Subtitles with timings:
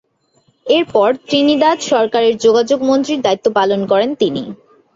[0.65, 4.43] এরপর ত্রিনিদাদ সরকারের যোগাযোগ মন্ত্রীর দায়িত্ব পালন করেন তিনি।